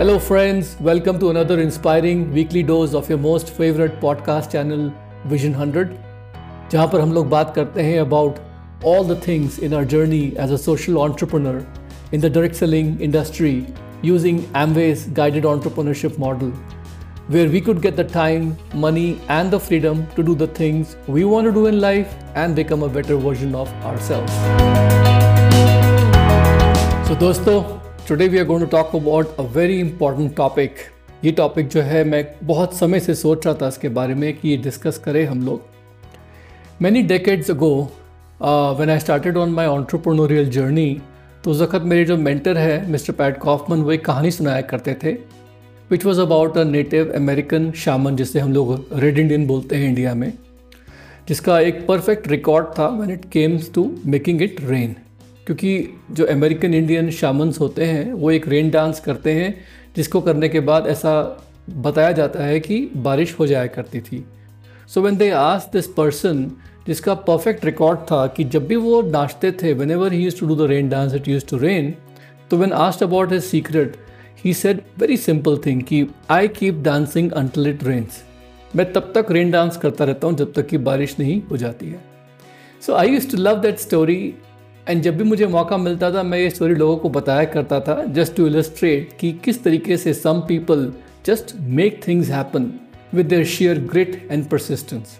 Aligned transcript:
Hello, 0.00 0.18
friends. 0.18 0.76
Welcome 0.80 1.18
to 1.20 1.30
another 1.30 1.60
inspiring 1.60 2.32
weekly 2.32 2.62
dose 2.62 2.92
of 2.92 3.08
your 3.08 3.18
most 3.18 3.50
favorite 3.50 4.00
podcast 4.00 4.50
channel, 4.52 4.92
Vision 5.24 5.54
100, 5.54 5.94
जहाँ 6.72 6.86
पर 6.92 7.00
हम 7.00 7.12
लोग 7.12 7.28
बात 7.30 7.54
करते 7.54 7.82
हैं 7.82 8.00
about 8.00 8.38
all 8.84 9.04
the 9.04 9.16
things 9.26 9.58
in 9.58 9.74
our 9.74 9.84
journey 9.84 10.36
as 10.44 10.50
a 10.50 10.58
social 10.58 11.00
entrepreneur 11.02 11.66
in 12.12 12.20
the 12.20 12.30
direct 12.30 12.56
selling 12.56 12.90
industry 13.00 13.66
using 14.02 14.42
Amway's 14.64 15.06
guided 15.20 15.44
entrepreneurship 15.44 16.18
model, 16.18 16.50
where 17.28 17.48
we 17.48 17.60
could 17.60 17.80
get 17.82 17.96
the 17.96 18.04
time, 18.04 18.56
money, 18.74 19.18
and 19.28 19.50
the 19.50 19.58
freedom 19.58 20.06
to 20.14 20.22
do 20.22 20.34
the 20.34 20.46
things 20.46 20.96
we 21.06 21.24
want 21.24 21.46
to 21.46 21.52
do 21.52 21.66
in 21.66 21.80
life 21.80 22.14
and 22.34 22.54
become 22.54 22.82
a 22.82 22.88
better 22.88 23.16
version 23.16 23.54
of 23.54 23.72
ourselves. 23.84 24.32
So, 27.08 27.14
दोस्तों 27.14 27.79
today 28.11 28.27
we 28.27 28.37
are 28.37 28.45
going 28.45 28.61
to 28.61 28.67
talk 28.67 28.95
about 28.95 29.37
a 29.39 29.41
very 29.51 29.77
important 29.79 30.35
topic 30.35 30.75
ये 31.23 31.31
topic 31.31 31.67
जो 31.67 31.81
है, 31.81 32.03
मैं 32.03 32.25
बहुत 32.43 32.73
समय 32.75 32.99
से 32.99 33.13
सोच 33.15 33.45
रहा 33.45 33.55
था 33.61 33.67
इसके 33.67 33.89
बारे 33.89 34.13
में 34.13 34.33
कि 34.37 34.49
ये 34.49 34.55
डिस्कस 34.57 34.97
करें 34.97 35.25
हम 35.25 35.45
लोग। 35.45 36.81
Many 36.81 37.01
decades 37.01 37.51
ago 37.51 37.69
when 38.41 38.89
I 38.89 38.99
started 38.99 39.37
on 39.37 39.49
my 39.49 39.67
entrepreneurial 39.67 40.49
journey 40.49 41.01
तो 41.43 41.51
उस 41.51 41.61
वक्त 41.61 41.83
मेरे 41.83 42.05
जो 42.05 42.17
मेंटर 42.17 42.57
है 42.57 42.89
मिस्टर 42.91 43.13
पैट 43.13 43.37
कॉफमन 43.37 43.81
वो 43.81 43.91
एक 43.91 44.03
कहानी 44.05 44.31
सुनाया 44.31 44.61
करते 44.71 44.93
थे 45.03 45.13
which 45.91 46.05
was 46.05 46.19
about 46.21 46.57
a 46.57 46.63
native 46.63 47.13
American 47.15 47.71
shaman 47.75 48.15
जिसे 48.15 48.39
हम 48.39 48.51
लोग 48.53 48.89
रेड 48.93 49.19
इंडियन 49.19 49.45
बोलते 49.47 49.75
हैं 49.75 49.89
इंडिया 49.89 50.13
में, 50.13 50.31
जिसका 51.27 51.59
एक 51.59 51.85
परफेक्ट 51.87 52.27
रिकॉर्ड 52.27 52.67
था 52.79 52.87
when 52.89 53.11
it 53.11 53.25
comes 53.31 53.71
to 53.73 53.91
making 54.05 54.41
it 54.41 54.61
rain 54.61 54.95
क्योंकि 55.47 55.97
जो 56.11 56.25
अमेरिकन 56.25 56.73
इंडियन 56.73 57.09
शामन्स 57.11 57.59
होते 57.59 57.85
हैं, 57.85 58.11
वो 58.13 58.31
एक 58.31 58.47
रेन 58.47 58.69
डांस 58.69 58.99
करते 58.99 59.31
हैं, 59.33 59.55
जिसको 59.95 60.21
करने 60.21 60.49
के 60.49 60.59
बाद 60.59 60.87
ऐसा 60.87 61.13
बताया 61.69 62.11
जाता 62.11 62.43
है 62.43 62.59
कि 62.59 62.79
बारिश 62.97 63.35
हो 63.39 63.47
जाया 63.47 63.67
करती 63.67 63.99
थी। 64.01 64.23
सो 64.87 65.01
वेन 65.01 65.17
दे 65.17 65.29
आस 65.29 65.69
दिस 65.73 65.87
पर्सन 65.87 66.51
जिसका 66.87 67.13
परफेक्ट 67.25 67.65
रिकॉर्ड 67.65 67.99
था 68.01 68.25
कि 68.27 68.43
जब 68.43 68.65
भी 68.67 68.75
वो 68.75 69.01
नाचते 69.01 69.51
थे 69.51 69.73
whenever 69.91 70.13
he 70.13 70.23
used 70.23 70.39
to 70.39 70.47
do 70.47 70.55
the 70.55 70.69
rain 70.69 70.89
dance 70.89 71.13
it 71.13 71.27
used 71.27 71.45
to 71.49 71.57
rain 71.57 71.93
तो 72.51 72.57
when 72.57 72.71
asked 72.73 73.03
about 73.03 73.31
his 73.31 73.43
secret 73.43 73.95
he 74.45 74.53
said 74.53 74.81
very 74.99 75.17
simple 75.17 75.57
thing 75.65 75.81
कि 75.81 76.05
I 76.29 76.47
keep 76.47 76.81
dancing 76.83 77.31
until 77.31 77.67
it 77.67 77.83
rains 77.83 78.21
मैं 78.75 78.91
तब 78.93 79.11
तक 79.15 79.31
रेन 79.31 79.51
डांस 79.51 79.77
करता 79.77 80.05
रहता 80.05 80.27
हूँ 80.27 80.35
जब 80.37 80.53
तक 80.53 80.67
कि 80.67 80.77
बारिश 80.79 81.15
नहीं 81.19 81.41
हो 81.51 81.57
जाती 81.57 81.89
है। 81.89 81.99
So 82.81 82.93
I 82.93 83.09
used 83.09 83.29
to 83.31 83.37
love 83.37 83.59
that 83.61 83.79
story 83.79 84.33
and 84.91 85.01
जब 85.03 85.17
भी 85.17 85.23
मुझे 85.23 85.47
मौका 85.47 85.77
मिलता 85.77 86.11
था, 86.13 86.21
मैं 86.23 86.37
ये 86.39 86.49
स्टोरी 86.49 86.75
लोगों 86.75 86.95
को 86.97 87.09
बताया 87.09 87.43
करता 87.45 87.79
था 87.79 88.03
जस्ट 88.05 88.35
टू 88.35 88.47
इलस्ट्रेट 88.47 89.09
कि 89.19 89.31
किस 89.45 89.63
तरीके 89.63 89.97
से 89.97 90.13
some 90.13 90.39
people 90.47 90.91
just 91.25 91.53
make 91.59 92.01
things 92.07 92.29
happen 92.29 92.71
with 93.13 93.25
their 93.25 93.45
sheer 93.45 93.79
grit 93.91 94.27
and 94.31 94.45
persistence 94.49 95.17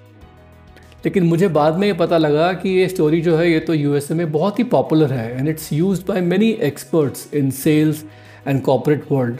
लेकिन 1.05 1.23
मुझे 1.23 1.47
बाद 1.49 1.77
में 1.77 1.87
ये 1.87 1.93
पता 1.93 2.17
लगा 2.17 2.51
कि 2.53 2.69
ये 2.69 2.87
स्टोरी 2.87 3.21
जो 3.21 3.35
है, 3.37 3.51
ये 3.51 3.59
तो 3.59 3.73
यूएसए 3.73 4.13
में 4.13 4.31
बहुत 4.31 4.59
ही 4.59 4.63
पॉपुलर 4.63 5.13
है 5.13 5.37
and 5.37 5.47
it's 5.49 5.71
used 5.73 6.05
by 6.07 6.21
many 6.21 6.49
experts 6.61 7.33
in 7.33 7.49
sales 7.51 8.03
and 8.47 8.61
corporate 8.61 9.05
world 9.11 9.37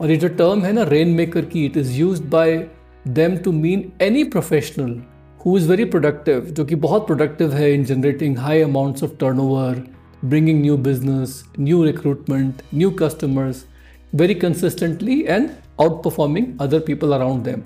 और 0.00 0.10
ये 0.10 0.16
जो 0.16 0.28
टर्म 0.34 0.62
है 0.62 0.72
ना 0.72 0.82
रेन 0.88 1.08
मेकर 1.08 1.44
की 1.44 1.64
it 1.66 1.76
is 1.76 1.92
used 1.92 2.22
by 2.28 2.56
them 3.08 3.36
to 3.36 3.52
mean 3.52 3.90
any 4.02 4.24
professional 4.24 5.00
who 5.44 5.56
is 5.58 5.68
very 5.68 5.84
productive 5.84 6.40
जो 6.56 6.64
कि 6.64 6.74
बहुत 6.74 7.06
प्रोडक्टिव 7.06 7.52
है 7.52 8.34
high 8.34 8.60
amounts 8.62 9.04
of 9.04 9.10
turnover 9.40 9.82
bringing 10.24 10.60
new 10.60 10.76
business 10.78 11.32
new 11.60 11.82
recruitment 11.84 12.62
new 12.74 12.90
customers 13.00 13.64
very 14.12 14.34
consistently 14.34 15.18
and 15.20 15.48
outperforming 16.04 16.46
other 16.60 16.80
people 16.80 17.12
around 17.12 17.42
them 17.44 17.62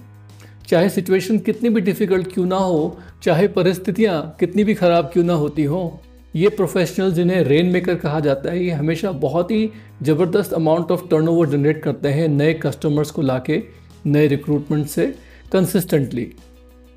चाहे 0.69 0.89
situation 0.89 1.39
कितनी 1.41 1.69
भी 1.69 1.81
difficult 1.81 2.33
क्यों 2.33 2.47
ना 2.47 2.57
हो, 2.57 2.99
चाहे 3.23 3.49
परिस्थितियाँ 3.49 4.37
कितनी 4.41 4.65
भी 4.65 4.75
ख़राब 4.75 5.11
क्यों 5.13 5.25
ना 5.25 5.35
होती 5.35 5.65
हों, 5.65 5.91
ये 6.35 6.49
प्रोफेशनल 6.49 7.13
जिन्हें 7.13 7.43
रेन 7.45 7.67
मेकर 7.67 7.95
कहा 7.97 8.21
जाता 8.21 8.51
है। 8.51 8.65
ये 8.65 8.71
हमेशा 8.73 9.13
बहुत 9.21 9.51
ही 9.51 9.71
ज़बरदस्त 10.03 10.53
अमाउंट 10.55 10.91
ऑफ़ 10.91 11.07
टर्नओवर 11.11 11.49
जनरेट 11.49 11.83
करते 11.83 12.09
हैं 12.09 12.29
नए 12.31 12.55
कस्टमर्स 12.65 13.11
को 13.11 13.23
लाके, 13.23 13.63
नए 14.07 14.27
रिक्रूटमेंट 14.27 14.87
से 14.87 15.15
कंसिस्टेंटली 15.53 16.33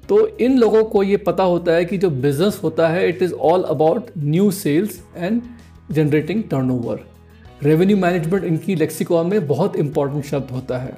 तो 0.10 0.28
इन 0.38 0.58
लोगों 0.58 0.84
को 0.84 1.04
ये 1.04 1.18
पता 1.18 1.44
होता 1.44 1.72
है 1.72 1.86
कि 1.86 1.98
जो 1.98 2.10
बिज़नेस 2.10 2.60
होता 2.64 2.88
है 2.88 3.08
it 3.10 3.22
is 3.24 3.34
all 3.34 3.64
about 3.64 4.06
new 4.18 4.50
sales 4.52 5.00
and 5.18 5.42
generating 5.92 6.44
turnover 6.44 7.00
revenue 7.64 7.98
management 7.98 8.44
इनकी 8.44 8.76
लेक्सिकॉन 8.76 9.28
में 9.28 9.48
बहुत 9.48 9.76
इंपॉर्टेंट 9.76 10.26
शब्द 10.26 10.52
होता 10.52 10.78
है। 10.78 10.98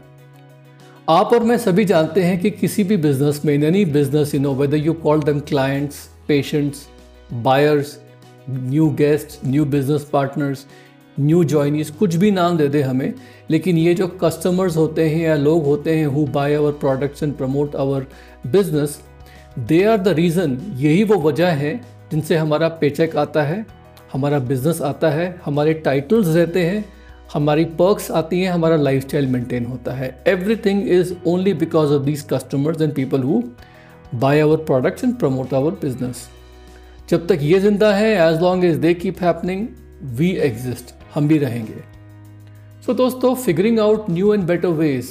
आप 1.10 1.34
और 1.34 1.44
मैं 1.44 1.58
सभी 1.58 1.86
जानते 1.86 2.24
हैं 2.24 2.40
कि 2.40 2.50
किसी 2.52 2.84
भी 2.84 2.98
बिज़नेस 2.98 3.42
में 3.46 3.54
any 3.54 3.84
business 3.86 4.34
you 4.36 4.42
know 4.42 4.54
whether 4.54 4.78
you 4.78 4.94
call 5.04 5.24
them 5.24 5.40
clients 5.40 5.98
patients 6.28 6.88
buyers 7.44 7.98
new 8.50 8.90
guest 8.98 9.40
new 9.48 9.66
business 9.66 10.04
partners 10.14 10.66
new 11.20 11.44
joinees 11.44 11.90
कुछ 11.90 12.16
भी 12.16 12.32
नाम 12.32 12.58
दे 12.58 12.68
दे 12.68 12.82
हमें, 12.82 13.14
लेकिन 13.50 13.78
ये 13.78 13.94
जो 13.94 14.08
कस्टमर्स 14.24 14.78
होते 14.78 15.10
हैं 15.10 15.22
या 15.22 15.36
लोग 15.38 15.66
होते 15.66 15.96
हैं 15.98 16.06
who 16.06 16.26
buy 16.28 16.56
our 16.56 16.72
products 16.82 17.24
and 17.24 17.34
promote 17.38 17.76
our 17.76 18.06
business 18.48 19.00
they 19.60 19.84
are 19.84 19.98
the 19.98 20.08
reason 20.10 20.58
यही 20.78 21.04
वो 21.04 21.20
वजह 21.22 21.48
है 21.56 21.80
जिनसे 22.12 22.38
हमारा 22.38 22.68
पेचेक 22.70 23.16
आता 23.16 23.44
है, 23.44 23.66
हमारा 24.14 24.40
बिज़नेस 24.42 24.82
आता 24.82 25.10
है, 25.10 25.40
हमारे 25.46 25.74
टाइटल्स 25.76 26.28
रहते 26.28 26.64
हैं, 26.66 26.84
हमारी 27.34 27.66
पर्क्स 27.80 28.10
आती 28.12 28.40
हैं, 28.42 28.52
हमारा 28.52 28.76
लाइफ 28.76 29.02
स्टाइल 29.02 29.28
मेंटेन 29.28 29.66
होता 29.66 29.94
है। 29.94 30.10
Everything 30.66 30.88
is 30.90 31.14
only 31.28 31.54
because 31.56 31.94
of 31.94 32.04
these 32.04 32.26
customers 32.32 32.82
and 32.82 32.94
people 32.96 33.24
who 33.24 33.42
buy 34.16 34.40
our 34.40 34.58
products 34.66 35.04
and 35.04 35.16
promote 35.16 35.54
our 35.54 35.72
business 35.82 36.28
जब 37.10 37.28
तक 37.28 37.40
ये 37.42 37.60
ज़िंदा 37.60 37.94
है 37.94 38.12
as 38.22 38.42
long 38.42 38.66
as 38.66 38.76
they 38.78 38.94
keep 38.94 39.22
happening 39.24 39.68
we 40.18 40.32
exist 40.42 40.94
हम 41.16 41.28
भी 41.28 41.38
रहेंगे। 41.38 41.74
सो 41.74 42.92
so, 42.92 42.98
दोस्तों 42.98 43.36
figuring 43.36 43.80
out 43.80 44.10
new 44.10 44.34
and 44.34 44.44
better 44.44 44.68
ways 44.68 45.10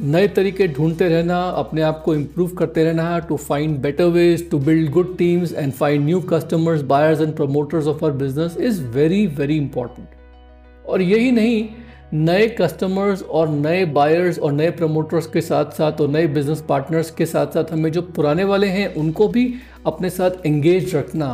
नए 0.00 0.28
तरीके 0.28 0.68
ढूंढते 0.68 1.08
रहना 1.08 1.40
अपने 1.48 1.82
आप 1.82 2.02
को 2.04 2.14
इम्प्रूव 2.14 2.48
करते 2.48 2.84
रहना 2.84 3.18
to 3.18 3.36
find 3.36 3.78
better 3.78 4.04
ways 4.04 4.50
to 4.50 4.58
build 4.58 4.90
good 4.90 5.16
teams 5.18 5.52
and 5.52 5.72
find 5.72 6.04
new 6.04 6.20
customers 6.20 6.82
buyers 6.82 7.20
and 7.20 7.34
promoters 7.36 7.86
of 7.86 8.04
our 8.04 8.10
business 8.10 8.56
is 8.56 8.82
very 8.84 9.26
very 9.26 9.56
important 9.56 10.08
और 10.88 11.02
यही 11.02 11.30
नहीं 11.30 11.68
नए 12.14 12.48
कस्टमर्स 12.60 13.22
और 13.22 13.48
नए 13.48 13.84
बायर्स 13.84 14.38
और 14.38 14.52
नए 14.52 14.70
प्रमोटर्स 14.70 15.26
के 15.26 15.40
साथ 15.40 15.70
साथ 15.70 16.00
और 16.00 16.08
नए 16.08 16.26
बिज़नेस 16.26 16.60
पार्टनर्स 16.68 17.10
के 17.10 17.26
साथ 17.26 17.46
साथ 17.46 17.72
हमें 17.72 17.90
जो 17.92 18.02
पुराने 18.02 18.44
वाले 18.44 18.66
हैं 18.66 18.94
उनको 18.94 19.28
भी 19.28 19.54
अपने 19.86 20.10
साथ 20.10 20.46
एंगेज 20.46 20.94
रखना 20.96 21.28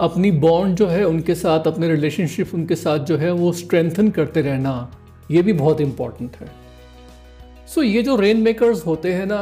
अपनी 0.00 0.30
बॉन्ड 0.40 0.76
जो 0.76 0.86
है 0.86 1.04
उनके 1.04 1.34
साथ 1.34 1.66
अपने 1.66 1.88
रिलेशनशिप 1.88 2.54
उनके 2.54 2.74
साथ 2.74 2.98
जो 2.98 3.16
है 3.16 3.30
वो 3.32 3.52
स्ट्रेंथन 3.52 4.08
करते 4.10 4.40
रहना 4.40 4.74
ये 5.30 5.42
भी 5.42 5.52
बहुत 5.52 5.80
इंपॉर्टेंट 5.80 6.36
है। 6.36 6.46
सो 7.66 7.80
so, 7.80 7.86
ये 7.86 8.02
जो 8.02 8.16
रेन 8.16 8.40
मेकर्स 8.42 8.84
होते 8.86 9.12
हैं 9.12 9.26
ना 9.26 9.38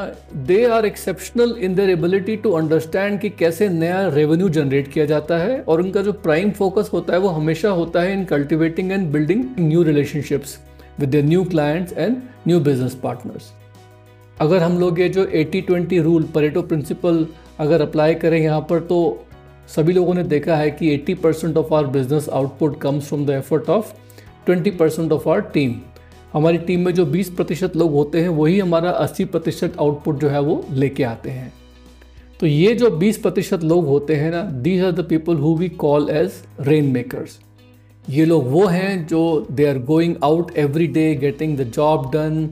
they 0.46 0.64
are 0.66 0.86
exceptional 0.86 1.54
in 1.58 1.74
their 1.74 1.90
ability 1.90 2.36
to 2.36 2.50
understand 2.52 3.18
कि 3.20 3.30
कैसे 3.30 3.68
नया 3.68 4.06
रेवेन्यू 4.08 4.48
जनरेट 4.48 4.92
किया 4.92 5.04
जाता 5.04 5.38
है 5.38 5.60
और 5.60 5.80
उनका 5.80 6.02
जो 6.02 6.12
प्राइम 6.26 6.50
फोकस 6.50 6.90
होता 6.92 7.12
है 7.12 7.18
वो 7.18 7.28
हमेशा 7.28 7.70
होता 7.70 8.02
है 8.02 8.12
in 8.12 8.24
cultivating 8.24 8.92
and 8.92 9.10
building 9.12 9.44
new 9.60 9.82
relationships 9.82 10.58
with 11.00 11.08
their 11.08 11.24
new 11.24 11.44
clients 11.44 11.92
and 11.92 12.16
new 12.48 12.60
business 12.60 12.94
partners 12.94 13.52
अगर 14.40 14.62
हम 14.62 14.78
लोग 14.78 15.00
ये 15.00 15.08
जो 15.08 15.24
80-20 15.36 16.00
रूल 16.02 16.22
परेटो 16.34 16.62
प्रिंसिपल 16.62 17.26
अगर 17.60 17.82
अप्लाई 17.82 18.14
करें 18.14 18.38
यहाँ 18.40 18.60
पर 18.70 18.80
तो 18.80 19.26
सभी 19.68 19.92
लोगों 19.92 20.14
ने 20.14 20.22
देखा 20.24 20.56
है 20.56 20.70
कि 20.70 20.96
80 20.98 21.14
percent 21.14 21.56
of 21.56 21.74
our 21.74 21.86
business 21.86 22.28
output 22.28 22.80
comes 22.80 23.08
from 23.08 23.24
the 23.26 23.30
effort 23.30 23.68
of 23.70 23.92
20 24.50 24.76
percent 24.78 25.12
of 25.12 25.28
our 25.28 25.40
team 25.40 25.74
हमारी 26.32 26.58
टीम 26.58 26.84
में 26.84 26.92
जो 26.94 27.04
20 27.06 27.28
प्रतिशत 27.28 27.76
लोग 27.76 27.92
होते 27.92 28.20
हैं, 28.20 28.28
वही 28.28 28.58
हमारा 28.58 28.90
80 28.98 29.24
प्रतिशत 29.24 29.76
आउटपुट 29.80 30.20
जो 30.20 30.28
है 30.28 30.40
वो 30.40 30.64
लेके 30.70 31.04
आते 31.04 31.30
हैं। 31.30 31.52
तो 32.40 32.46
ये 32.46 32.74
जो 32.74 32.90
20 32.98 33.16
प्रतिशत 33.16 33.64
लोग 33.64 33.86
होते 33.86 34.14
हैं 34.16 34.30
ना 34.30 34.42
these 34.42 34.84
are 34.84 34.92
the 34.92 35.06
people 35.08 35.36
who 35.36 35.54
we 35.56 35.68
call 35.68 36.08
as 36.10 36.32
rain 36.60 36.92
makers 36.92 37.38
ये 38.08 38.24
लोग 38.24 38.48
वो 38.50 38.66
हैं 38.66 39.06
जो 39.06 39.24
they 39.50 39.66
are 39.66 39.78
going 39.78 40.14
out 40.24 40.56
every 40.58 40.86
day 40.86 41.14
getting 41.14 41.56
the 41.58 41.70
job 41.70 42.10
done 42.14 42.48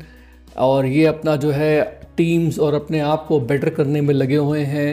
और 0.59 0.87
ये 0.87 1.07
अपना 1.07 1.37
जो 1.37 1.51
है 1.51 1.81
टीम्स 2.17 2.59
और 2.59 2.75
अपने 2.75 3.01
आप 3.01 3.25
को 3.29 3.41
बेटर 3.41 3.71
करने 3.71 4.01
में 4.01 4.15
लगे 4.15 4.37
हुए 4.37 4.61
हैं। 4.65 4.89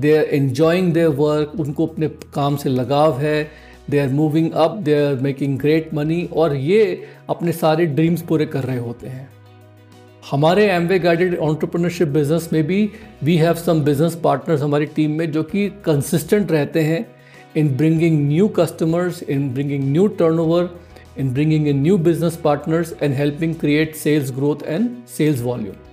They 0.00 0.16
are 0.16 0.24
enjoying 0.34 0.92
their 0.92 1.08
work 1.18 1.52
उनको 1.60 1.86
अपने 1.86 2.08
काम 2.34 2.56
से 2.56 2.68
लगाव 2.68 3.18
है. 3.20 3.50
They 3.90 3.98
are 3.98 4.08
moving 4.08 4.50
up 4.52 4.76
they 4.84 4.94
are 5.04 5.14
making 5.22 5.58
great 5.58 5.94
money 5.94 6.22
और 6.32 6.54
ये 6.56 6.82
अपने 7.30 7.52
सारे 7.52 7.86
ड्रीम्स 7.86 8.22
पूरे 8.22 8.46
कर 8.46 8.64
रहे 8.64 8.78
होते 8.78 9.08
हैं. 9.08 9.28
हमारे 10.30 10.66
एमवे 10.72 10.98
गाइडेड 10.98 11.38
ऑन्टरप्रनरशिप 11.38 12.08
बिज़नेस 12.08 12.48
में 12.52 12.62
भी 12.66 12.90
we 13.24 13.36
have 13.36 13.54
some 13.54 13.80
business 13.84 14.14
partners 14.24 14.62
हमारी 14.62 14.86
टीम 14.96 15.18
में 15.18 15.30
जो 15.32 15.42
कि 15.42 15.68
कंसिस्टेंट 15.84 16.52
रहते 16.52 16.80
हैं 16.82 17.06
in 17.56 17.76
bringing 17.76 18.20
new 18.28 18.48
customers 18.60 19.22
in 19.22 19.52
bringing 19.54 19.90
new 19.92 20.06
turnover 20.22 20.70
in 21.16 21.32
bringing 21.36 21.66
in 21.66 21.82
new 21.82 21.96
business 21.98 22.36
partners 22.36 22.92
and 23.00 23.14
helping 23.14 23.54
create 23.54 23.96
sales 23.96 24.30
growth 24.30 24.66
and 24.74 24.90
sales 25.06 25.40
volume. 25.40 25.89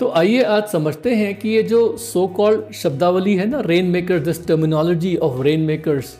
तो 0.00 0.08
आइए 0.16 0.42
आज 0.44 0.66
समझते 0.68 1.14
हैं 1.16 1.34
कि 1.34 1.48
ये 1.48 1.62
जो 1.62 1.78
सो 1.98 2.26
कॉल्ड 2.36 2.72
शब्दावली 2.74 3.34
है 3.36 3.46
ना 3.46 3.60
rain 3.60 3.86
maker 3.90 4.18
this 4.18 4.46
terminology 4.46 5.14
of 5.16 5.40
rain 5.42 5.60
makers 5.60 6.14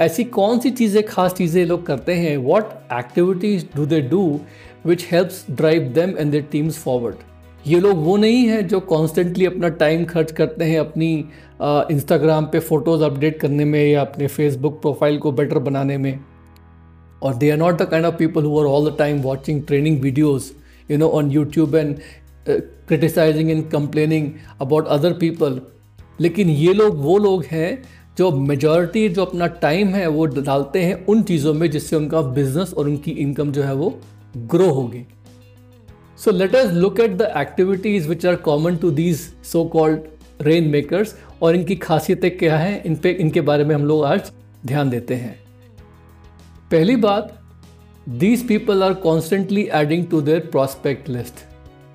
ऐसी 0.00 0.24
कौन 0.26 0.58
सी 0.58 0.70
चीज़ें, 0.70 1.02
खास 1.04 1.34
चीज़ें 1.34 1.64
लोग 1.66 1.86
करते 1.86 2.14
हैं? 2.14 2.36
What 2.38 2.72
activities 2.92 3.64
do 3.76 3.86
they 3.86 4.00
do 4.10 4.20
which 4.86 5.06
helps 5.12 5.44
drive 5.50 5.88
them 5.94 6.10
and 6.18 6.32
their 6.32 6.42
teams 6.52 6.78
forward 6.78 7.16
ये 7.64 7.78
लोग 7.80 8.04
वो 8.04 8.16
नहीं 8.16 8.44
हैं 8.48 8.66
जो 8.68 8.80
कॉन्स्टेंटली 8.90 9.46
अपना 9.46 9.68
टाइम 9.78 10.04
खर्च 10.04 10.32
करते 10.32 10.64
हैं 10.64 10.78
अपनी 10.80 11.08
इंस्टाग्राम 11.94 12.46
पे 12.52 12.60
फ़ोटोज़ 12.60 13.04
अपडेट 13.04 13.40
करने 13.40 13.64
में 13.64 13.82
या 13.84 14.00
अपने 14.00 14.26
फेसबुक 14.28 14.80
प्रोफ़ाइल 14.82 15.18
को 15.18 15.32
बेटर 15.32 15.58
बनाने 15.70 15.98
में। 15.98 16.18
और 17.22 17.34
they 17.34 17.50
are 17.50 17.56
not 17.58 17.80
the 17.82 17.88
kind 17.90 18.06
of 18.06 18.16
people 18.16 18.44
who 18.44 18.60
are 18.60 18.66
all 18.66 18.90
the 18.90 18.96
time 18.98 19.22
watching 19.22 19.62
training 19.66 20.00
videos 20.02 20.52
you 20.90 20.98
know 20.98 21.08
on 21.10 21.30
YouTube 21.30 21.74
and 21.76 21.96
criticizing 22.48 23.50
and 23.50 23.68
complaining 23.70 24.30
about 24.60 24.86
other 24.88 25.12
people 25.12 25.60
लेकिन 26.20 26.50
ये 26.50 26.72
लोग, 26.72 26.96
वो 26.96 27.18
लोग 27.18 27.44
हैं 27.44 27.82
जो 28.18 28.30
मेजॉरिटी 28.32 29.08
जो 29.08 29.24
अपना 29.24 29.46
टाइम 29.46 29.88
है, 29.88 30.06
वो 30.06 30.26
डालते 30.26 30.82
हैं 30.84 31.04
उन 31.06 31.22
चीज़ों 31.22 31.52
में 31.54 31.70
जिससे 31.70 31.96
उनका 31.96 32.20
बिज़नेस 32.22 32.72
और 32.74 32.88
उनकी 32.88 33.10
इनकम 33.12 33.52
जो 33.52 33.62
है 33.62 33.74
वो 33.74 33.98
ग्रो 34.36 34.68
होगी। 34.70 35.04
So 36.18 36.30
let 36.30 36.54
us 36.54 36.72
look 36.72 37.00
at 37.00 37.16
the 37.16 37.32
activities 37.36 38.08
which 38.08 38.26
are 38.26 38.36
common 38.42 38.76
to 38.76 38.90
these 38.92 39.18
so 39.44 39.64
called 39.64 40.00
rain 40.42 40.68
makers 40.70 41.14
और 41.42 41.56
इनकी 41.56 41.76
खासियतें 41.76 42.36
क्या 42.38 42.58
हैं, 42.58 42.82
इन 42.84 42.96
पे, 42.96 43.10
इनके 43.10 43.40
बारे 43.40 43.64
में 43.64 43.74
हम 43.74 43.84
लोग 43.84 44.04
आज 44.04 44.30
ध्यान 44.66 44.90
देते 44.90 45.14
हैं। 45.14 45.34
पहली 46.70 46.96
बात 46.98 47.36
these 48.08 48.46
people 48.48 48.82
are 48.82 48.94
constantly 49.02 49.68
adding 49.74 50.06
to 50.06 50.20
their 50.20 50.48
prospect 50.52 51.08
list 51.08 51.44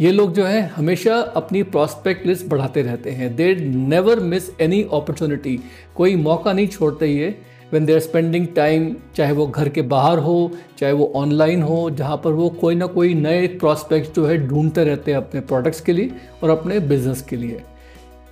ये 0.01 0.11
लोग 0.11 0.33
जो 0.33 0.45
है, 0.45 0.61
हमेशा 0.67 1.15
अपनी 1.15 1.61
प्रॉस्पेक्ट 1.63 2.25
लिस्ट 2.25 2.45
बढ़ाते 2.49 2.81
रहते 2.81 3.11
हैं। 3.11 3.35
They 3.35 3.53
never 3.55 4.19
miss 4.19 4.49
any 4.61 4.81
opportunity 4.83 5.59
कोई 5.95 6.15
मौका 6.15 6.53
नहीं 6.53 6.67
छोड़ते 6.67 7.07
ये। 7.07 7.27
वेन 7.73 7.85
देर 7.85 7.99
स्पेंडिंग 7.99 8.47
टाइम 8.55 8.95
चाहे 9.15 9.33
वो 9.33 9.45
घर 9.47 9.69
के 9.69 9.81
बाहर 9.81 10.17
हो, 10.17 10.51
चाहे 10.79 10.93
वो 10.93 11.11
ऑनलाइन 11.15 11.61
हो, 11.61 11.89
जहाँ 11.89 12.17
पर 12.23 12.31
वो 12.31 12.49
कोई 12.49 12.75
ना 12.75 12.85
कोई 12.85 13.13
नए 13.13 13.47
प्रॉस्पेक्ट 13.47 14.15
जो 14.15 14.25
है 14.25 14.37
ढूंढते 14.47 14.83
रहते 14.83 15.11
हैं 15.11 15.17
अपने 15.17 15.41
प्रोडक्ट्स 15.41 15.81
के 15.81 15.93
लिए 15.93 16.11
और 16.43 16.49
अपने 16.49 16.79
बिज़नेस 16.79 17.21
के 17.21 17.35
लिए। 17.35 17.61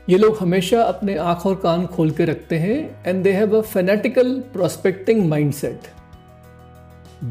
ये 0.07 0.17
लोग 0.17 0.37
हमेशा 0.37 0.81
अपने 0.83 1.15
आँख 1.17 1.45
और 1.45 1.55
कान 1.55 1.85
खोल 1.85 2.11
के 2.11 2.25
रखते 2.25 2.57
हैं 2.57 3.03
and 3.07 3.23
they 3.23 3.31
have 3.31 3.57
a 3.57 3.61
fanatical 3.63 4.33
prospecting 4.53 5.25
mindset 5.29 5.87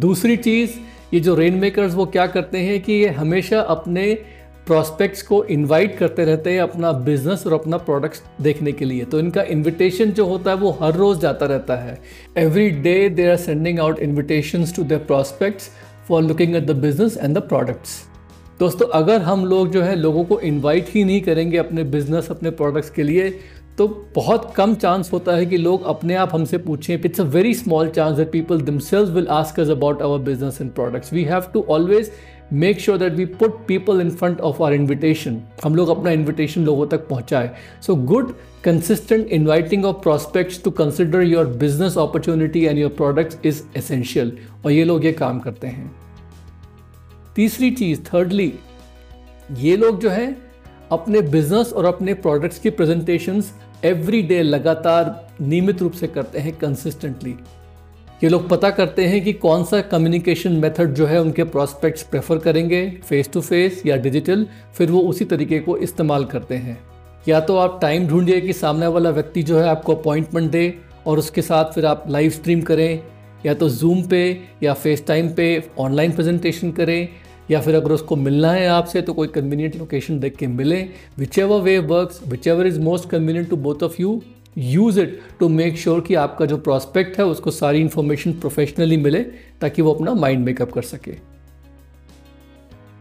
दूसरी 0.01 0.37
चीज़ 0.37 0.79
ये 1.15 1.21
जो 1.21 1.35
रेन 1.35 1.55
मेकर्स 1.55 1.95
वो 1.95 2.05
क्या 2.07 2.27
करते 2.27 2.59
हैं 2.59 2.81
कि 2.83 2.93
ये 2.93 3.09
हमेशा 3.09 3.61
अपने 3.61 4.13
प्रॉस्पेक्ट्स 4.67 5.23
को 5.23 5.43
इनवाइट 5.45 5.97
करते 5.99 6.25
रहते 6.25 6.53
हैं 6.53 6.61
अपना 6.61 6.91
बिज़नेस 6.93 7.47
और 7.47 7.53
अपना 7.53 7.77
प्रोडक्ट्स 7.77 8.23
देखने 8.43 8.73
के 8.73 8.85
लिए। 8.85 9.05
तो 9.05 9.19
इनका 9.19 9.43
इनविटेशन 9.43 10.11
जो 10.11 10.27
होता 10.27 10.51
है 10.51 10.57
वो 10.57 10.71
हर 10.81 10.95
रोज़ 10.95 11.19
जाता 11.19 11.47
रहता 11.47 11.77
है। 11.77 11.99
Every 12.39 12.69
day 12.71 13.09
they 13.09 13.29
are 13.31 13.37
sending 13.37 13.81
out 13.81 13.99
invitation 13.99 14.65
to 14.77 14.85
the 14.85 15.01
prospects 15.07 15.71
for 16.09 16.23
looking 16.23 16.57
at 16.57 16.67
the 16.67 16.77
business 16.77 17.17
and 17.17 17.39
the 17.39 17.43
products 17.43 17.97
दोस्तों, 18.61 18.87
अगर 18.89 19.21
हम 19.23 19.45
लोग 19.47 19.71
जो 19.73 19.83
है 19.83 19.95
लोगों 19.97 20.25
को 20.25 20.39
इनवाइट 20.41 20.87
ही 20.91 21.05
नहीं 21.05 21.21
करेंगे 21.21 21.57
अपने 21.57 21.85
बिज़नेस 21.87 22.31
अपने 22.31 22.51
प्रोडक्ट्स 22.53 22.91
के 22.91 23.03
लिए 23.03 23.29
तो 23.79 23.87
बहुत 24.15 24.53
कम 24.55 24.75
चांस 24.75 25.13
होता 25.13 25.35
है 25.37 25.45
कि 25.47 25.57
लोग 25.57 25.83
अपने 25.87 26.15
आप 26.15 26.35
हमसे 26.35 26.59
पूछें। 26.59 26.95
It's 26.95 27.21
a 27.21 27.25
very 27.27 27.53
small 27.55 27.89
chance 27.89 28.17
that 28.17 28.31
people 28.33 28.61
themselves 28.61 29.11
will 29.11 29.27
ask 29.33 29.61
us 29.61 29.69
about 29.71 30.03
our 30.03 30.19
business 30.23 30.61
and 30.61 30.71
products 30.71 31.13
we 31.13 31.23
have 31.25 31.45
to 31.53 31.65
always 31.71 32.11
make 32.53 32.81
sure 32.81 32.99
that 32.99 33.13
we 33.13 33.25
put 33.35 33.57
people 33.67 34.01
in 34.01 34.11
front 34.11 34.41
of 34.41 34.63
our 34.63 34.75
invitation 34.75 35.41
हम 35.65 35.75
लोग 35.75 35.89
अपना 35.89 36.11
invitation 36.11 36.65
लोगों 36.65 36.87
तक 36.87 37.07
पहुँचाए। 37.09 37.51
So 37.87 37.95
good 38.07 38.33
consistent 38.65 39.27
inviting 39.29 39.85
of 39.85 39.97
prospects 40.03 40.63
to 40.63 40.71
consider 40.73 41.23
your 41.23 41.47
business 41.59 41.99
opportunity 41.99 42.65
and 42.65 42.79
your 42.79 42.91
products 42.97 43.39
is 43.45 43.63
essential 43.77 44.37
और 44.65 44.73
ये 44.73 44.85
लोग 44.85 45.05
ये 45.05 45.13
काम 45.13 45.39
करते 45.39 45.67
हैं। 45.67 45.91
तीसरी 47.37 47.71
चीज़ 47.71 48.01
थर्डली 48.13 48.53
ये 49.59 49.77
लोग 49.77 50.01
जो 50.01 50.11
है 50.11 50.27
अपने 50.93 51.21
बिज़नेस 51.21 51.73
और 51.73 51.85
अपने 51.85 52.15
प्रोडक्ट्स 52.15 52.59
की 52.59 52.71
प्रेजेंटेशंस 52.71 53.53
एवरी 53.85 54.23
डे 54.23 54.43
लगातार 54.43 55.29
नियमित 55.41 55.83
रूप 55.83 55.93
से 55.93 56.07
करते 56.07 56.39
हैं 56.39 56.57
कंसिस्टेंटली 56.57 57.35
ये 58.25 58.29
लोग 58.29 58.49
पता 58.49 58.71
करते 58.71 59.07
हैं 59.07 59.25
कि 59.25 59.33
कौन 59.33 59.65
सा 59.65 59.81
कम्युनिकेशन 59.81 60.53
मेथड 60.53 60.95
जो 60.95 61.07
है 61.07 61.21
उनके 61.21 61.45
प्रॉस्पेक्ट्स 61.45 62.03
प्रेफर 62.03 62.39
करेंगे 62.39 62.89
फेस 63.09 63.31
टू 63.33 63.41
फेस 63.41 63.83
या 63.87 63.97
डिजिटल 63.97 64.47
फिर 64.75 64.91
वो 64.91 65.01
उसी 65.01 65.25
तरीके 65.25 65.59
को 65.59 65.77
इस्तेमाल 65.77 66.25
करते 66.25 66.55
हैं। 66.55 66.79
या 67.29 67.41
तो 67.41 67.57
आप 67.57 67.79
टाइम 67.83 68.09
ढूंढिए 68.09 68.41
कि 68.41 68.53
सामने 68.53 68.87
वाला 68.87 69.11
व्यक्ति 69.11 69.43
जो 69.43 69.59
है 69.59 69.69
आपको 69.69 69.95
अपॉइंटमेंट 69.95 70.51
दे 70.51 70.75
और 71.07 71.19
उसके 71.19 71.43
साथ 71.43 71.73
फिर 71.73 71.87
आप 71.87 72.05
लाइव 72.09 72.31
स्ट्रीम 72.31 72.61
करें, 72.61 73.01
या 73.47 73.55
तो 73.55 73.69
जूम 73.69 74.03
पे 74.03 74.21
या 74.63 74.75
फेस 74.75 75.07
टाइम 75.07 75.29
पे 75.35 75.47
ऑनलाइन 75.79 76.13
प्रेजेंटेशन 76.13 76.73
करें 76.73 77.09
या 77.51 77.61
फिर 77.61 77.75
अगर 77.75 77.93
उसको 77.93 78.17
मिलना 78.17 78.51
है 78.53 78.67
आपसे 78.69 79.03
तो 79.03 79.13
कोई 79.13 79.29
कन्वीनियंट 79.29 79.77
लोकेशन 79.77 80.19
देख 80.21 80.37
के 80.37 80.47
मिले। 80.47 80.81
Whichever 81.39 81.61
way 81.61 81.79
work 81.79 82.19
whichever 82.47 82.67
is 82.67 82.81
most 82.81 83.09
convenient 83.11 83.49
to 83.51 83.57
both 83.59 83.83
of 83.83 84.01
you 84.01 84.21
use 84.59 85.01
it 85.01 85.19
to 85.41 85.49
make 85.49 85.77
sure 85.79 86.01
कि 86.01 86.15
आपका 86.17 86.47
जो 86.47 86.57
प्रॉस्पेक्ट 86.59 87.19
है, 87.19 87.25
उसको 87.25 87.51
सारी 87.51 87.81
इन्फॉर्मेशन 87.81 88.33
प्रोफेशनली 88.33 88.97
मिले, 88.97 89.23
ताकि 89.61 89.83
वो 89.83 89.93
अपना 89.95 90.15
माइंड 90.15 90.45
मेकअप 90.45 90.73
कर 90.73 90.83
सके। 90.83 91.13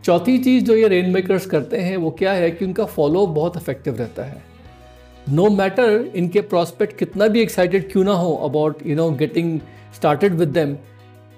चौथी 0.03 0.37
चीज़ 0.37 0.63
जो 0.65 0.75
ये 0.75 0.87
रेन 0.87 1.09
मेकर्स 1.09 1.45
करते 1.45 1.77
हैं, 1.77 1.95
वो 1.97 2.11
क्या 2.11 2.33
है 2.33 2.51
कि 2.51 2.65
उनका 2.65 2.85
फॉलो 2.85 3.25
बहुत 3.27 3.57
इफ़ेक्टिव 3.57 3.95
रहता 3.95 4.23
है। 4.23 4.43
नो 5.29 5.49
मैटर 5.49 6.11
इनके 6.15 6.41
प्रॉस्पेक्ट 6.41 6.97
कितना 6.97 7.27
भी 7.27 7.41
एक्साइटेड 7.41 7.91
क्यों 7.91 8.03
ना 8.03 8.11
हो 8.11 8.33
about 8.43 8.85
you 8.87 8.95
know 8.95 9.09
getting 9.11 9.59
started 9.95 10.33
with 10.33 10.49
them 10.49 10.75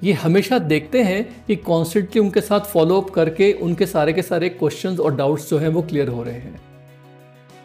ये 0.03 0.13
हमेशा 0.13 0.57
देखते 0.59 1.01
हैं 1.03 1.23
कि 1.47 1.55
कॉन्स्टेंटली 1.55 2.21
उनके 2.21 2.41
साथ 2.41 2.71
फॉलोअप 2.73 3.09
करके 3.09 3.51
उनके 3.53 3.85
सारे 3.85 4.13
के 4.13 4.21
सारे 4.21 4.49
क्वेश्चन 4.49 4.97
और 4.97 5.15
डाउट्स 5.15 5.49
जो 5.49 5.57
हैं 5.57 5.69
वो 5.69 5.81
क्लियर 5.81 6.07
हो 6.07 6.23
रहे 6.23 6.35
हैं। 6.35 6.61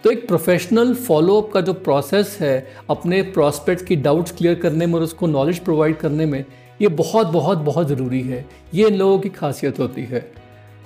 तो 0.05 0.11
एक 0.11 0.27
प्रोफेशनल 0.29 0.95
फॉलोअप 0.95 1.51
का 1.53 1.61
जो 1.61 1.73
प्रोसेस 1.75 2.37
है, 2.41 2.67
अपने 2.91 3.23
प्रॉस्पेक्ट 3.23 3.87
की 3.87 3.97
डाउट्स 3.99 4.33
क्लियर 4.33 4.55
करने 4.55 4.87
में 4.87 4.95
और 4.95 5.03
उसको 5.03 5.27
नॉलेज 5.27 5.59
प्रोवाइड 5.59 5.97
करने 5.97 6.27
में, 6.27 6.45
ये 6.81 6.89
बहुत 6.91 7.27
बहुत 7.27 7.59
बहुत 7.61 7.89
ज़रूरी 7.89 8.21
है। 8.23 8.45
ये 8.75 8.87
इन 8.89 8.95
लोगों 8.95 9.19
की 9.19 9.29
खासियत 9.29 9.79
होती 9.79 10.03
है। 10.03 10.21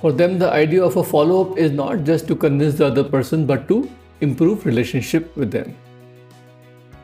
For 0.03 0.12
them 0.12 0.39
the 0.39 0.44
idea 0.44 0.82
of 0.84 0.99
a 0.99 1.03
follow up 1.03 1.58
is 1.58 1.72
not 1.72 2.05
just 2.05 2.27
to 2.27 2.34
convince 2.37 2.75
the 2.75 2.82
other 2.82 3.03
person 3.11 3.46
but 3.46 3.67
to 3.69 3.84
improve 4.22 4.58
relationship 4.67 5.32
with 5.39 5.49
them 5.49 5.72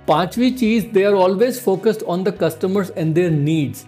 पांचवी 0.09 0.51
चीज़ 0.53 0.87
they 0.95 1.05
are 1.05 1.15
always 1.15 1.61
focused 1.61 2.03
on 2.05 2.25
the 2.25 2.37
customers 2.41 2.93
and 2.97 3.15
their 3.15 3.31
needs 3.31 3.85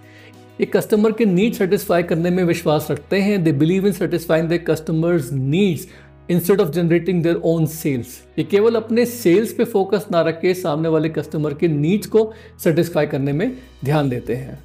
ये 0.60 0.66
customer 0.66 1.12
के 1.12 1.24
need 1.24 1.54
satisfy 1.54 2.02
करने 2.02 2.30
में 2.30 2.42
विश्वास 2.44 2.86
रखते 2.90 3.18
हैं। 3.20 3.42
They 3.44 3.52
believe 3.52 3.86
in 3.86 3.92
satisfying 3.92 4.48
the 4.48 4.58
customers 4.68 5.32
needs 5.32 5.86
instead 6.30 6.60
of 6.60 6.68
generating 6.68 7.22
their 7.22 7.40
own 7.44 7.66
sales 7.66 8.16
ये 8.38 8.44
केवल 8.44 8.74
अपने 8.74 9.04
सेल्स 9.06 9.52
पे 9.52 9.64
फोकस 9.64 10.06
ना 10.12 10.22
रख 10.22 10.40
के 10.40 10.54
सामने 10.54 10.88
वाले 10.88 11.08
कस्टमर 11.08 11.54
के 11.54 11.68
नीड्स 11.68 12.06
को 12.06 12.32
सेटिस्फाई 12.64 13.06
करने 13.06 13.32
में 13.32 13.52
ध्यान 13.84 14.08
देते 14.08 14.34
हैं। 14.34 14.58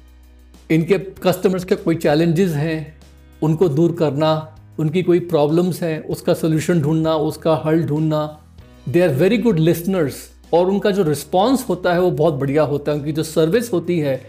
इनके 0.70 0.98
कस्टमर्स 1.22 1.64
के 1.64 1.74
कोई 1.74 1.96
चैलेंजेस 1.96 2.50
हैं, 2.50 2.98
उनको 3.42 3.68
दूर 3.68 3.96
करना, 3.98 4.56
उनकी 4.78 5.02
कोई 5.02 5.20
प्रॉब्लम्स 5.20 5.82
हैं, 5.82 5.98
उसका 6.04 6.34
सोल्यूशन 6.34 6.80
ढूंढना, 6.80 7.14
उसका 7.14 7.62
हल 7.66 7.82
ढूंढना। 7.82 8.26
They 8.88 9.00
are 9.00 9.14
very 9.14 9.38
good 9.38 9.58
listeners 9.58 10.28
और 10.54 10.70
उनका 10.70 10.90
जो 10.90 11.02
रिस्पॉन्स 11.02 11.68
होता 11.68 11.92
है 11.92 12.00
वो 12.00 12.10
बहुत 12.10 12.34
बढ़िया 12.34 12.62
होता 12.62 12.92
है। 12.92 12.98
उनकी 12.98 13.12
जो 13.12 13.22
सर्विस 13.22 13.72
होती 13.72 13.98
है 13.98 14.20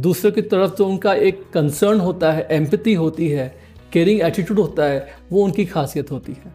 दूसरों 0.00 0.32
की 0.32 0.42
तरफ़ 0.42 0.74
जो 0.76 0.86
उनका 0.86 1.14
एक 1.14 1.42
कंसर्न 1.54 2.00
होता 2.00 2.32
है 2.32 2.46
एम्पति 2.50 2.94
होती 2.94 3.28
है 3.28 3.54
केयरिंग 3.92 4.20
एटीट्यूड 4.20 4.58
होता 4.58 4.84
है, 4.84 5.06
वो 5.32 5.44
उनकी 5.44 5.64
खासियत 5.64 6.10
होती 6.10 6.32
है। 6.32 6.52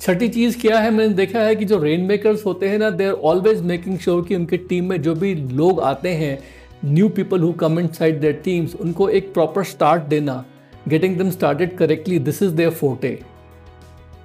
छठी 0.00 0.28
चीज़ 0.28 0.60
क्या 0.60 0.78
है? 0.78 0.90
मैंने 0.90 1.14
देखा 1.14 1.40
है 1.40 1.54
कि 1.56 1.64
जो 1.64 1.78
रेन 1.82 2.00
मेकर्स 2.00 2.44
होते 2.46 2.68
हैं 2.68 2.78
ना 2.78 2.90
they 2.90 3.04
are 3.04 3.12
always 3.12 3.60
making 3.62 3.98
sure 3.98 4.24
कि 4.24 4.34
उनके 4.34 4.56
टीम 4.56 4.88
में 4.88 5.00
जो 5.02 5.14
भी 5.14 5.34
लोग 5.34 5.80
आते 5.80 6.08
हैं 6.08 6.38
new 6.84 7.08
people 7.08 7.40
who 7.40 7.52
come 7.52 7.78
inside 7.88 8.20
their 8.20 8.40
teams 8.44 8.74
उनको 8.74 9.08
एक 9.08 9.32
प्रॉपर 9.34 9.64
स्टार्ट 9.64 10.02
देना 10.02 10.44
getting 10.88 11.16
them 11.18 11.30
started 11.30 11.76
correctly 11.76 12.18
this 12.18 12.42
is 12.42 12.52
their 12.52 12.70
forte 12.70 13.18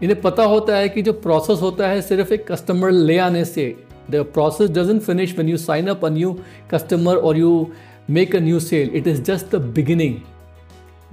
इन्हें 0.03 0.21
पता 0.21 0.43
होता 0.43 0.75
है 0.75 0.89
कि 0.89 1.01
जो 1.01 1.13
प्रोसेस 1.13 1.61
होता 1.61 1.87
है, 1.87 2.01
सिर्फ़ 2.01 2.33
एक 2.33 2.51
कस्टमर 2.51 2.91
ले 2.91 3.17
आने 3.17 3.45
से 3.45 3.75
The 4.09 4.23
process 4.23 4.69
doesn't 4.69 5.01
finish 5.01 5.35
when 5.37 5.47
you 5.47 5.57
sign 5.57 5.89
up 5.89 6.03
a 6.03 6.09
new 6.09 6.43
customer 6.69 7.15
or 7.17 7.35
you 7.35 7.73
make 8.09 8.33
a 8.33 8.39
new 8.39 8.59
sale. 8.59 8.89
It 8.93 9.07
is 9.07 9.19
just 9.29 9.51
the 9.51 9.59
beginning. 9.77 10.17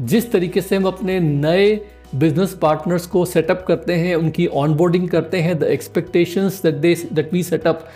जिस 0.01 0.31
तरीके 0.33 0.61
से 0.61 0.77
हम 0.77 0.87
अपने 0.87 1.19
नए 1.21 1.75
बिज़नेस 2.15 2.55
पार्टनर्स 2.63 3.07
को 3.07 3.25
सेटअप 3.25 3.65
करते 3.69 3.95
हैं, 3.95 4.15
उनकी 4.15 4.47
ऑनबोर्डिंग 4.63 5.09
करते 5.09 5.41
हैं 5.41 5.59
the 5.59 5.63
expectations 5.77 6.61
that 6.63 6.75
they 6.75 6.95
that 7.13 7.33
we 7.33 7.43
set up 7.43 7.87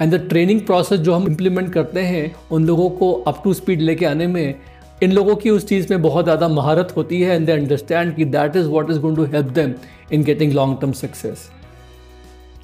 and 0.00 0.14
the 0.14 0.28
training 0.28 0.60
process 0.66 1.00
जो 1.00 1.14
हम 1.14 1.26
इम्प्लीमेंट 1.28 1.72
करते 1.72 2.00
हैं, 2.00 2.34
उन 2.52 2.66
लोगों 2.66 2.88
को 2.98 3.12
अप 3.12 3.40
टू 3.44 3.54
स्पीड 3.54 3.80
लेके 3.80 4.06
आने 4.06 4.26
में, 4.26 4.54
इन 5.02 5.12
लोगों 5.12 5.34
की 5.36 5.50
उस 5.50 5.66
चीज़ 5.68 5.86
में 5.90 6.02
बहुत 6.02 6.24
ज़्यादा 6.24 6.48
महारत 6.48 6.92
होती 6.96 7.20
है 7.20 7.34
एंड 7.36 7.46
दे 7.46 7.52
अंडरस्टैंड 7.52 8.14
कि 8.16 8.24
that 8.36 8.56
is 8.56 8.66
what 8.68 8.90
is 8.90 8.98
going 9.00 9.16
to 9.16 9.24
help 9.34 9.52
them 9.54 9.74
in 10.12 10.24
getting 10.24 10.52
long 10.52 10.80
term 10.80 10.92
success 11.02 11.48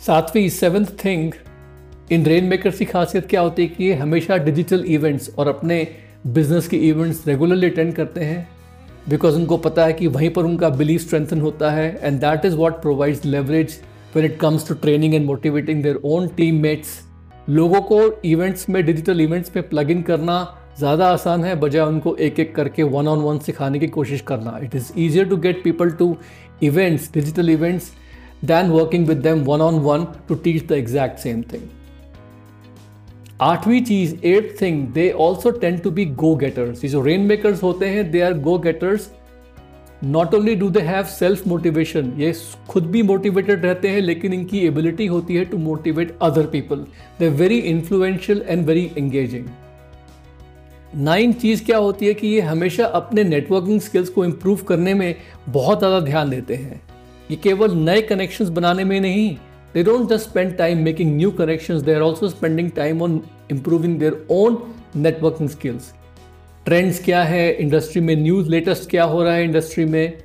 सातवीं 0.06 0.48
seventh 0.48 0.90
thing 1.04 1.32
in 2.12 2.24
rain 2.26 2.44
makers 2.44 2.78
की 2.78 2.84
खासियत 2.84 3.26
क्या 3.26 3.40
होती 3.40 3.62
है 3.62 3.68
कि 3.68 3.84
ये 3.84 3.94
हमेशा 3.94 4.36
डिजिटल 4.36 4.84
इवेंट्स 4.88 5.30
और 5.38 5.48
अपने 5.48 5.86
बिज़नेस 6.26 6.66
के 6.68 6.76
इवेंट्स 6.88 7.26
रेगुलरली 7.26 7.70
अटेंड 7.70 7.94
करते 7.94 8.20
हैं? 8.20 8.46
बिकॉज़ 9.08 9.36
उनको 9.36 9.56
पता 9.58 9.84
है 9.86 9.92
कि 9.92 10.06
वहीं 10.06 10.30
पर 10.30 10.44
उनका 10.44 10.68
बिलीव 10.70 10.98
स्ट्रेंथन 10.98 11.40
होता 11.40 11.70
है 11.70 11.88
and 12.02 12.18
that 12.20 12.44
is 12.44 12.56
what 12.56 12.80
provides 12.82 13.24
leverage 13.24 13.78
when 14.16 14.24
it 14.24 14.38
comes 14.40 14.68
to 14.68 14.74
training 14.74 15.14
and 15.14 15.26
motivating 15.26 15.82
their 15.82 16.00
own 16.04 16.28
teammates 16.62 17.00
लोगों 17.48 17.80
को 17.82 18.00
इवेंट्स 18.24 18.68
में 18.68 18.84
डिजिटल 18.86 19.20
इवेंट्स 19.20 19.56
में 19.56 19.68
प्लग 19.68 19.90
इन 19.90 20.02
करना 20.02 20.36
ज़्यादा 20.78 21.08
आसान 21.08 21.44
है, 21.44 21.54
बजाय 21.60 21.82
उनको 21.82 22.14
एक 22.16 22.40
एक 22.40 22.54
करके 22.54 22.82
वन 22.82 23.08
ऑन 23.08 23.18
वन 23.20 23.38
सिखाने 23.38 23.78
की 23.78 23.86
कोशिश 23.88 24.20
करना। 24.26 24.58
It 24.62 24.74
is 24.76 24.90
easier 24.98 25.28
to 25.28 25.36
get 25.36 25.62
people 25.64 25.90
to 25.90 26.16
events 26.62 27.10
digital 27.14 27.50
events 27.50 27.90
than 28.44 28.70
working 28.70 29.06
with 29.08 29.18
them 29.18 29.44
one 29.44 29.60
on 29.60 29.78
one 29.80 30.06
to 30.28 30.34
teach 30.34 30.66
the 30.68 30.72
exact 30.72 31.18
same 31.18 31.42
thing 31.52 31.62
आठवीं 33.42 33.80
चीज़ 33.84 34.14
eight 34.26 34.54
thing 34.60 34.86
they 34.94 35.10
also 35.10 35.50
tend 35.50 35.78
to 35.78 35.90
be 35.90 36.04
go 36.18 36.34
getters 36.36 36.84
जो 36.86 37.02
rain 37.02 37.20
makers 37.20 37.62
होते 37.62 37.86
हैं 37.86 38.10
they 38.10 38.20
are 38.20 38.34
go 38.40 38.58
getters 38.58 39.08
not 40.04 40.34
only 40.34 40.54
do 40.54 40.68
they 40.70 40.80
have 40.80 41.04
self 41.04 41.46
motivation 41.46 42.12
ये 42.18 42.32
खुद 42.68 42.86
भी 42.86 43.02
motivated 43.02 43.64
रहते 43.64 43.88
हैं, 43.88 44.00
लेकिन 44.00 44.32
इनकी 44.32 44.60
एबिलिटी 44.66 45.06
होती 45.06 45.34
है 45.34 45.44
to 45.44 45.58
motivate 45.58 46.16
other 46.22 46.46
people 46.46 46.84
they 47.20 47.28
very 47.30 47.58
influential 47.58 48.44
and 48.48 48.66
very 48.66 48.90
engaging 48.98 49.46
nine 50.96 51.32
चीज़ 51.32 51.64
क्या 51.64 51.78
होती 51.78 52.06
है 52.06 52.14
कि 52.14 52.26
ये 52.26 52.40
हमेशा 52.42 52.84
अपने 52.86 53.24
नेटवर्किंग 53.24 53.80
स्किल्स 53.80 54.08
को 54.08 54.24
इम्प्रूव 54.24 54.62
करने 54.68 54.94
में 54.94 55.14
बहुत 55.48 55.78
ज़्यादा 55.78 56.00
ध्यान 56.00 56.30
देते 56.30 56.54
हैं। 56.54 56.80
ये 57.30 57.36
केवल 57.36 57.74
नए 57.74 58.02
कनेक्शंस 58.02 58.48
बनाने 58.50 58.84
में 58.84 59.00
नहीं 59.00 59.36
they 59.73 59.83
don't 59.83 60.09
just 60.13 60.29
spend 60.31 60.57
time 60.57 60.83
making 60.89 61.15
new 61.15 61.31
connections 61.31 61.83
they 61.83 61.95
are 61.95 62.03
also 62.09 62.29
spending 62.35 62.71
time 62.81 63.01
on 63.07 63.17
improving 63.49 63.97
their 64.03 64.17
own 64.41 64.59
networking 65.07 65.55
skills 65.57 65.93
trends 66.65 66.99
क्या 67.03 67.21
है 67.23 67.51
इंडस्ट्री 67.61 68.01
में 68.01 68.15
न्यूज़ 68.15 68.49
लेटेस्ट 68.49 68.89
क्या 68.89 69.03
हो 69.11 69.21
रहा 69.23 69.33
है 69.33 69.43
इंडस्ट्री 69.43 69.85
में 69.85 70.17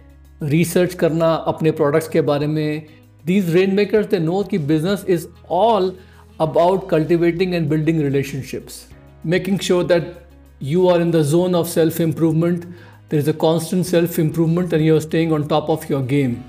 रिसर्च 0.43 0.95
करना 1.03 1.33
अपने 1.53 1.71
प्रोडक्ट्स 1.79 2.09
के 2.09 2.21
बारे 2.31 2.47
में 2.47 2.87
these 3.27 3.55
rainmakers 3.75 4.07
they 4.07 4.19
know 4.19 4.43
कि 4.51 4.59
business 4.71 5.05
is 5.09 5.27
all 5.51 5.95
about 6.41 6.89
cultivating 6.89 7.55
and 7.55 7.69
building 7.69 8.01
relationships, 8.01 8.89
making 9.23 9.59
sure 9.59 9.85
that 9.85 10.27
you 10.59 10.89
are 10.89 11.01
in 11.01 11.11
the 11.11 11.23
zone 11.23 11.55
of 11.55 11.69
self 11.69 12.01
improvement. 12.01 12.67
There 13.09 13.21
is 13.21 13.29
a 13.29 13.33
constant 13.33 13.87
self 13.87 14.19
improvement 14.19 14.73
and 14.73 14.85
you're 14.85 15.01
staying 15.01 15.33
on 15.33 15.47
top 15.47 15.69
of 15.69 15.89
your 15.89 16.03
game. 16.03 16.45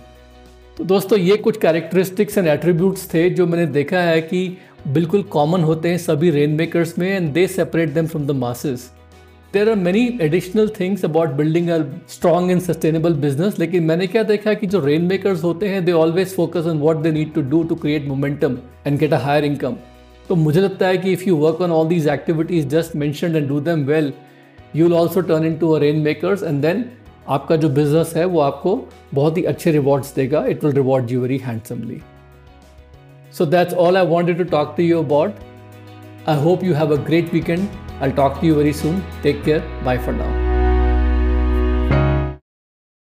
तो 0.81 0.85
दोस्तों, 0.85 1.19
ये 1.19 1.37
कुछ 1.37 1.57
characteristics 1.57 2.39
and 2.39 2.47
attributes 2.49 3.13
थे 3.15 3.29
जो 3.31 3.47
मैंने 3.47 3.65
देखा 3.67 4.01
है 4.01 4.21
कि 4.21 4.39
बिल्कुल 4.89 5.23
कॉमन 5.23 5.63
होते 5.63 5.89
हैं 5.89 5.97
सभी 5.99 6.31
रेन 6.31 6.51
मेकर्स 6.51 6.97
में 6.99 7.07
and 7.09 7.29
they 7.33 7.47
separate 7.47 7.93
them 7.95 8.07
from 8.07 8.27
the 8.27 8.37
masses 8.37 8.89
there 9.53 9.69
are 9.71 9.75
many 9.77 10.07
additional 10.23 10.69
things 10.81 11.05
about 11.05 11.31
building 11.39 11.69
a 11.69 11.79
strong 12.11 12.51
and 12.51 12.61
sustainable 12.61 13.15
business 13.17 13.59
लेकिन 13.59 13.85
मैंने 13.85 14.07
क्या 14.07 14.23
देखा 14.23 14.55
कि 14.55 14.67
जो 14.67 14.81
रेन 14.85 15.03
मेकर्स 15.03 15.45
होते 15.45 15.69
हैं 15.69 15.85
they 15.85 15.93
always 15.95 16.35
focus 16.37 16.67
on 16.67 16.79
what 16.79 17.03
they 17.03 17.13
need 17.13 17.35
to 17.35 17.43
do 17.51 17.63
to 17.63 17.75
create 17.75 18.07
momentum 18.09 18.57
and 18.87 18.99
get 18.99 19.13
a 19.13 19.19
higher 19.25 19.45
income 19.45 19.77
तो 20.29 20.37
मुझे 20.37 20.61
लगता 20.61 20.87
है 20.87 20.99
कि 20.99 21.13
if 21.13 21.29
you 21.29 21.37
work 21.37 21.61
on 21.61 21.73
all 21.73 21.89
these 21.89 22.09
activities 22.09 22.69
just 22.69 22.97
mention 22.97 23.37
and 23.37 23.49
do 23.49 23.61
them 23.61 23.85
well 23.87 24.13
you 24.77 24.87
will 24.87 24.97
also 24.97 25.21
turn 25.23 25.47
into 25.57 25.73
a 25.73 25.81
rain 25.81 26.01
makers 26.01 26.43
and 26.43 26.63
then 26.63 26.85
आपका 27.29 27.57
जो 27.57 27.69
business 27.69 28.13
है, 28.17 28.25
वो 28.25 28.41
आपको 28.41 28.77
बहुत 29.15 29.37
ही 29.37 29.45
अच्छे 29.45 29.73
रिवॉर्ड्स 29.73 30.15
देगा। 30.15 30.45
It 30.47 30.65
will 30.65 30.75
reward 30.75 31.13
you 31.13 31.21
very 31.21 31.39
handsomely 31.45 32.01
so 33.35 33.47
that's 33.47 33.75
all 33.75 33.97
I 33.97 34.07
wanted 34.07 34.39
to 34.39 34.45
talk 34.51 34.75
to 34.77 34.83
you 34.83 35.03
about 35.03 35.35
I 36.29 36.43
hope 36.43 36.65
you 36.65 36.75
have 36.75 36.97
a 36.97 37.01
great 37.07 37.35
weekend 37.35 37.67
I 38.03 38.11
talk 38.13 38.39
to 38.41 38.47
you 38.47 38.55
very 38.55 38.73
soon 38.73 39.03
take 39.23 39.43
care 39.45 39.65
bye 39.85 39.99
for 39.99 40.15
now 40.15 40.50